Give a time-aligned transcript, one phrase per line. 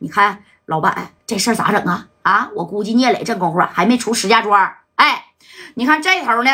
[0.00, 2.08] 你看老板这事儿咋整啊？
[2.22, 4.74] 啊，我估计聂磊这功夫还没出石家庄。
[4.96, 5.26] 哎，
[5.74, 6.50] 你看这头呢，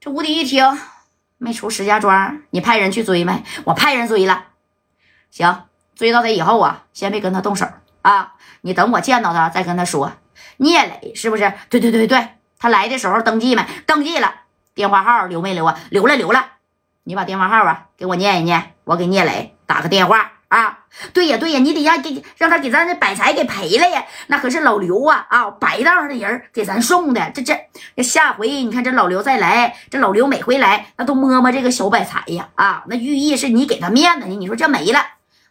[0.00, 0.78] 这吴迪一听
[1.38, 3.44] 没出石家庄，你派人去追没？
[3.64, 4.44] 我派人追了。
[5.30, 5.64] 行，
[5.94, 7.66] 追到他以后啊，先别跟他动手
[8.02, 10.12] 啊，你等我见到他再跟他说。
[10.56, 11.52] 聂磊是不是？
[11.68, 12.28] 对对对对，
[12.58, 13.64] 他来的时候登记没？
[13.86, 14.34] 登记了。
[14.74, 15.78] 电话号留没留啊？
[15.90, 16.46] 留了留了。
[17.02, 20.84] 你把电话号啊给我念一念，我给聂磊打个电话啊。
[21.14, 34.36] 对呀对呀，你得让给让他给咱这百财给赔了呀，那可是老刘啊啊，白道上的人给咱送的，这这下回你看这老刘再来，这老刘每回来那都摸摸这个小百财呀啊，那寓意是你给他面子呢。
[34.36, 35.00] 你说这没了，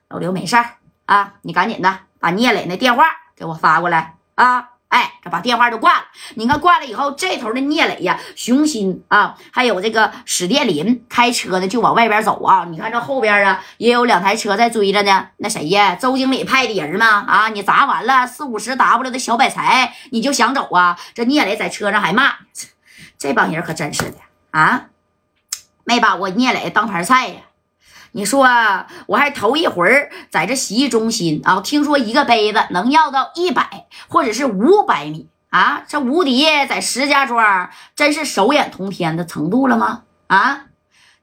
[0.10, 0.66] 老刘没事儿
[1.06, 3.06] 啊，你赶紧的把聂磊那电话
[3.36, 4.70] 给我发过来啊。
[4.90, 6.06] 哎，这把电话就挂了。
[6.36, 12.66] 你看挂了以后，这头的聂磊呀、熊心啊，还有这个史殿林开车的就往外边走啊。
[12.70, 15.28] 你看这后边啊，也有两台车在追着呢。
[15.38, 15.96] 那谁呀？
[15.96, 17.24] 周经理派的人吗？
[17.28, 21.00] 啊，你砸完了四五十 W 的小百财，你就想走啊？
[21.14, 22.34] 这聂磊在车上还骂，
[23.18, 24.18] 这帮人可真是的
[24.50, 24.88] 啊，
[25.84, 27.42] 没把我聂磊当盘菜呀。
[28.12, 28.48] 你说
[29.08, 40.04] 我还头一回在这洗浴中心啊，听说一个杯子能要到一百或者是五百米啊，这吴迪在石家庄真是手眼通天的程度了吗？
[40.28, 40.66] 啊，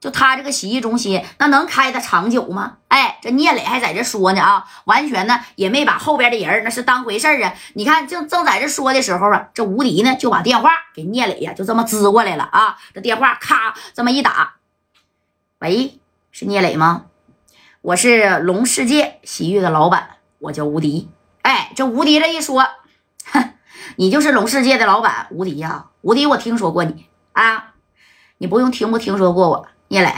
[0.00, 2.78] 就他这个洗浴中心，那能开的长久吗？
[2.88, 7.52] 哎，这聂磊还在这说呢啊，完全呢也没把后边的人那是当回事啊。
[7.74, 12.76] 你看，正正在这说的时候啊，这吴迪呢就把电话给聂磊呀，就这么支过来了啊。
[12.94, 14.54] 这电话咔这么一打，
[15.58, 15.98] 喂。
[16.38, 17.06] 是聂磊吗？
[17.80, 21.08] 我是龙世界洗浴的老板，我叫吴迪。
[21.40, 22.62] 哎，这吴迪这一说，
[23.32, 23.54] 哼，
[23.96, 25.86] 你就是龙世界的老板吴迪呀？
[26.02, 27.72] 吴迪，我听说过你啊，
[28.36, 29.68] 你不用听不听说过我。
[29.88, 30.12] 聂磊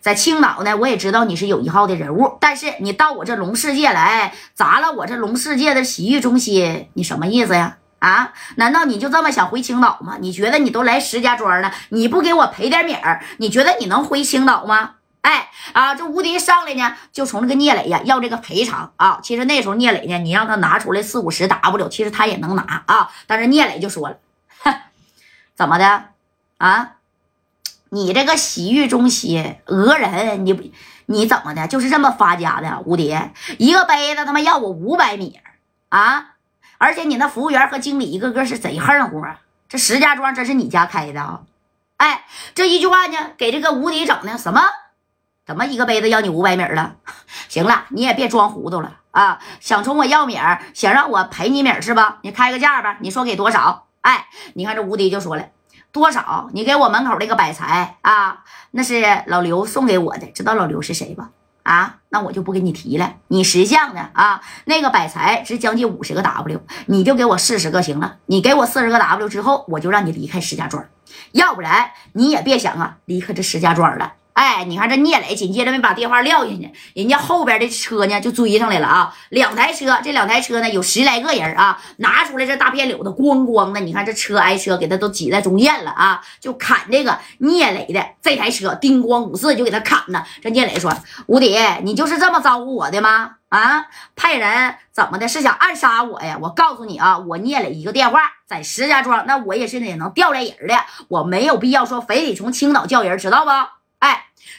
[0.00, 7.78] 在青岛呢，我也知道你是有一号的人物，但是你到我这龙世界来砸了我这龙世界的洗浴中心，你什么意思呀？
[7.98, 8.34] 啊？
[8.56, 10.18] 难道你就这么想回青岛吗？
[10.20, 14.96] 你觉得你都来石家庄了，你不给我赔点米儿，你觉得你能回青岛吗？
[15.22, 19.20] 哎啊，这吴迪上来呢，就从这个聂磊呀要这个赔偿啊。
[19.22, 23.10] 其实那时候聂磊呢，你让他拿出来四五十 W，其实他也能拿啊。
[23.26, 24.18] 但是聂磊就说了，
[24.62, 24.74] 哼，
[25.54, 26.06] 怎么的
[26.58, 26.92] 啊？
[27.90, 30.72] 你这个洗浴中心讹人，你
[31.06, 31.68] 你怎么的？
[31.68, 32.80] 就是这么发家的？
[32.84, 33.16] 吴迪
[33.58, 35.38] 一个杯子他妈要我五百米
[35.90, 36.30] 啊！
[36.78, 39.38] 而且你那服务员和经理一个个是贼横乎啊！
[39.68, 41.42] 这石家庄真是你家开的啊？
[41.98, 44.60] 哎，这一句话呢，给这个吴迪整的什么？
[45.44, 46.96] 怎么一个杯子要你五百米了？
[47.48, 49.40] 行了，你也别装糊涂了啊！
[49.60, 52.18] 想从我要米儿，想让我赔你米儿是吧？
[52.22, 53.88] 你开个价吧，你说给多少？
[54.02, 55.48] 哎，你看这吴迪就说了，
[55.90, 56.48] 多少？
[56.52, 61.30] 你给我门口那个百财啊，那是老刘送给我的，知道老刘是谁吧？
[61.64, 63.14] 啊，那我就不给你提了。
[63.26, 68.18] 你识相的啊，那个百财值将近五十个 W，你就给我四十个行了。
[68.26, 70.84] 你给我四十个 W 之后，我就让你离开石家庄，
[71.32, 74.14] 要不然你也别想啊离开这石家庄了。
[74.34, 79.14] 哎，你看这聂磊紧接着没把电话撂下去，人家后边的车呢就追上来了啊！
[79.28, 90.24] 两台车，这两台车呢有十来个人啊，拿出来这大片柳子，咣咣的，你看这车挨车给他都挤在中间了啊，就砍这个聂磊的这台车，叮咣五四就给他砍呢。
[90.42, 90.96] 这聂磊说
[91.28, 93.32] ：“吴迪，你就是这么招呼我的吗？
[93.50, 93.84] 啊，
[94.16, 95.28] 派人怎么的？
[95.28, 96.38] 是想暗杀我呀？
[96.40, 100.74] 我告诉你啊，我聂磊一个电话在石家庄，那我也是也能调来人的，
[101.08, 103.50] 我没有必要说非得从青岛叫人，知道不？”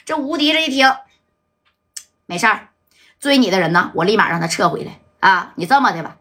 [0.04, 0.92] 这吴迪这一听，
[2.26, 2.68] 没事儿，
[3.20, 5.52] 追你的人呢，我立马让他撤回来啊！
[5.56, 6.16] 你这么的吧，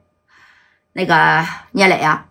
[0.94, 2.25] 那个聂磊啊，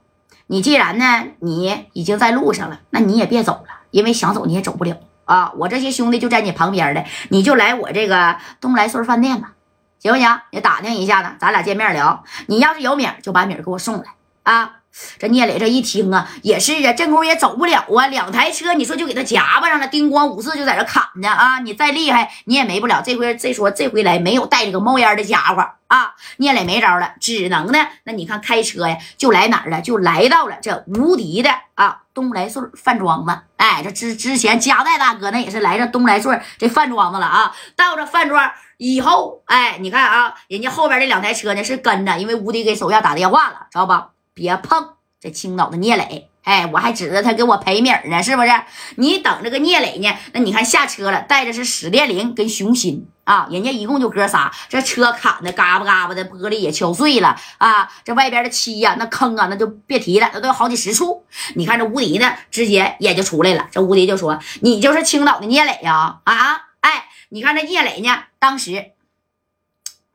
[0.46, 5.52] 你既然呢，你已经在路上了，那你也别走了，因为想走你也走不了啊！
[5.56, 9.54] 我这些兄弟就在你旁边的，你就来我这个东来顺饭店吧，
[9.98, 10.40] 行不行？
[10.50, 12.24] 你打听一下子，咱俩见面聊。
[12.46, 14.81] 你要是有米儿，就把米儿给我送来啊！
[15.18, 21.58] 这聂磊这一听啊，也是啊，这功夫也走不了啊，两台车，你说就给他夹巴上了，叮咣五四就在这砍呢啊！
[21.60, 23.02] 你再厉害，你也没不了。
[23.04, 29.80] 这回这说这回来没有带这个冒烟的家伙啊，聂磊没招了，只能呢，那你看开车呀，就来哪儿了？
[29.80, 33.38] 就来到了这无敌的啊东来顺饭庄子。
[33.56, 37.54] 哎，这之之前加代大哥那也是来这东来顺这饭庄子了啊。
[37.76, 44.08] 到这饭庄以后，哎，你看啊，人家后边这两台车呢是跟着，因为吴迪给手下打电话了，知道吧？
[44.34, 48.50] 别碰这青岛的聂磊，哎，我还指着他给我赔米呢，是不是？
[48.96, 50.12] 你等这个聂磊呢？
[50.32, 61.24] 那你看下车了，带的是史殿林跟熊心啊，人家一共就哥仨，这车砍的嘎巴嘎巴的，玻璃也敲碎了啊，这外边的漆呀，那坑啊，那就别提了，那都有好几十处。
[61.54, 63.68] 你看这吴迪呢，直接也就出来了。
[63.70, 66.20] 这吴迪就说：“你就是青岛的聂磊呀？
[66.24, 68.92] 啊，哎，你看这聂磊呢，当时，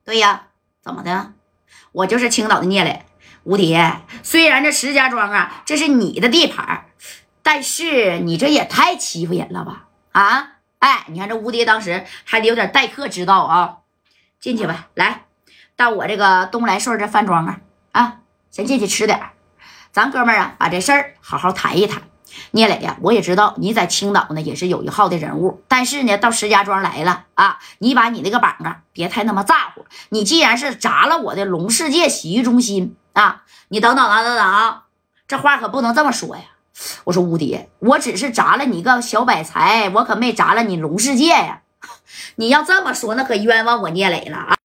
[0.03, 0.47] 对呀，
[0.83, 1.31] 怎么的？”
[1.93, 3.05] 我就是青岛的聂磊。
[3.47, 3.79] 吴迪，
[4.23, 6.83] 虽然这石家庄啊，这是你的地盘，
[7.41, 9.85] 但是你这也太欺负人了吧？
[10.11, 10.49] 啊，
[10.79, 13.77] 哎，你看这吴迪当时还得有点待客之道啊。
[14.41, 15.21] 进去吧，来
[15.77, 17.59] 到我这个东来顺这饭庄啊
[17.93, 18.17] 啊，
[18.51, 19.17] 先进去吃点
[19.93, 22.01] 咱哥们儿啊，把这事儿好好谈一谈。
[22.51, 25.63] 聂磊呀，我也知道你在青岛呢，也是有一号的人物。
[25.69, 29.85] 但是呢，到石家庄来了啊，你把你那个膀啊，别太那么咋呼。
[30.09, 34.83] 你既然是砸了我的龙世界洗浴中心啊，你等等啊，等等啊，
[35.27, 36.43] 这话可不能这么说呀。
[37.05, 41.61] 我说吴迪，我只是砸了你一个小百财，我可没砸了你龙世界呀。
[42.37, 44.55] 你要这么说，那可冤枉我聂磊了啊。